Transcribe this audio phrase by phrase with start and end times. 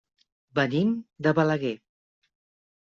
[0.59, 0.95] Venim
[1.27, 1.77] de Balaguer.